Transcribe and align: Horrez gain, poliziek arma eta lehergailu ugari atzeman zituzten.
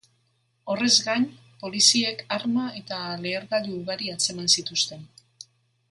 Horrez 0.73 0.93
gain, 1.07 1.27
poliziek 1.65 2.25
arma 2.39 2.65
eta 2.81 2.99
lehergailu 3.27 3.79
ugari 3.83 4.11
atzeman 4.17 4.51
zituzten. 4.57 5.07